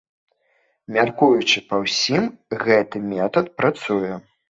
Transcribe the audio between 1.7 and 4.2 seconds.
па ўсім, гэты метад працуе.